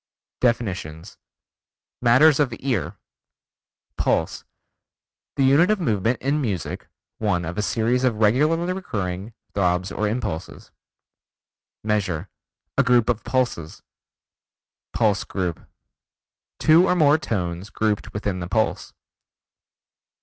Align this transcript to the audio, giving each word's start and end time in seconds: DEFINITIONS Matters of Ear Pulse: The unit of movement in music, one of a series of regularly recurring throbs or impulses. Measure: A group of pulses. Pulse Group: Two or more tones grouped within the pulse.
DEFINITIONS 0.39 1.19
Matters 2.01 2.39
of 2.39 2.51
Ear 2.57 2.97
Pulse: 3.97 4.45
The 5.35 5.43
unit 5.43 5.69
of 5.69 5.79
movement 5.79 6.19
in 6.23 6.41
music, 6.41 6.87
one 7.19 7.45
of 7.45 7.55
a 7.55 7.61
series 7.61 8.03
of 8.03 8.15
regularly 8.15 8.73
recurring 8.73 9.35
throbs 9.53 9.91
or 9.91 10.07
impulses. 10.07 10.71
Measure: 11.83 12.29
A 12.79 12.83
group 12.83 13.09
of 13.09 13.23
pulses. 13.23 13.83
Pulse 14.91 15.23
Group: 15.23 15.69
Two 16.57 16.87
or 16.87 16.95
more 16.95 17.19
tones 17.19 17.69
grouped 17.69 18.11
within 18.11 18.39
the 18.39 18.47
pulse. 18.49 18.93